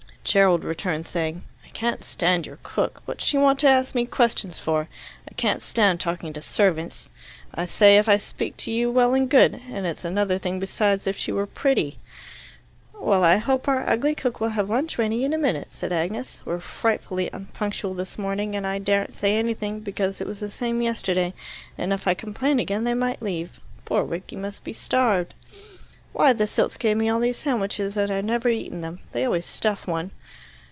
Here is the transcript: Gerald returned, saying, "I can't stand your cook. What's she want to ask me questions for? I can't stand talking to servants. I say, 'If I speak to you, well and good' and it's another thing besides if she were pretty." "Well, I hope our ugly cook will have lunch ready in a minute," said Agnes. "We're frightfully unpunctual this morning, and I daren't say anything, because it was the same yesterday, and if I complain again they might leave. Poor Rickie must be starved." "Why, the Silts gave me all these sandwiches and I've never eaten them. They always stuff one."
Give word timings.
Gerald 0.23 0.63
returned, 0.63 1.05
saying, 1.07 1.41
"I 1.65 1.69
can't 1.69 2.03
stand 2.05 2.45
your 2.45 2.59
cook. 2.63 3.01
What's 3.03 3.23
she 3.23 3.37
want 3.39 3.59
to 3.61 3.67
ask 3.67 3.95
me 3.95 4.05
questions 4.05 4.59
for? 4.59 4.87
I 5.29 5.33
can't 5.33 5.63
stand 5.63 5.99
talking 5.99 6.31
to 6.31 6.41
servants. 6.41 7.09
I 7.53 7.65
say, 7.65 7.97
'If 7.97 8.07
I 8.07 8.17
speak 8.17 8.55
to 8.57 8.71
you, 8.71 8.91
well 8.91 9.13
and 9.15 9.29
good' 9.29 9.59
and 9.69 9.85
it's 9.85 10.05
another 10.05 10.37
thing 10.37 10.59
besides 10.59 11.05
if 11.07 11.17
she 11.17 11.31
were 11.31 11.47
pretty." 11.47 11.97
"Well, 12.93 13.23
I 13.25 13.37
hope 13.37 13.67
our 13.67 13.83
ugly 13.89 14.13
cook 14.15 14.39
will 14.39 14.49
have 14.49 14.69
lunch 14.69 14.97
ready 14.99 15.25
in 15.25 15.33
a 15.33 15.37
minute," 15.39 15.69
said 15.71 15.91
Agnes. 15.91 16.39
"We're 16.45 16.59
frightfully 16.59 17.29
unpunctual 17.33 17.95
this 17.95 18.17
morning, 18.17 18.55
and 18.55 18.65
I 18.65 18.77
daren't 18.77 19.15
say 19.15 19.35
anything, 19.35 19.79
because 19.81 20.21
it 20.21 20.27
was 20.27 20.39
the 20.39 20.51
same 20.51 20.81
yesterday, 20.83 21.33
and 21.79 21.91
if 21.91 22.07
I 22.07 22.13
complain 22.13 22.59
again 22.59 22.83
they 22.85 22.93
might 22.93 23.23
leave. 23.23 23.59
Poor 23.83 24.03
Rickie 24.03 24.37
must 24.37 24.63
be 24.63 24.71
starved." 24.71 25.33
"Why, 26.13 26.33
the 26.33 26.45
Silts 26.45 26.75
gave 26.75 26.97
me 26.97 27.07
all 27.09 27.21
these 27.21 27.37
sandwiches 27.37 27.95
and 27.95 28.11
I've 28.11 28.25
never 28.25 28.49
eaten 28.49 28.81
them. 28.81 28.99
They 29.13 29.23
always 29.23 29.45
stuff 29.45 29.87
one." 29.87 30.11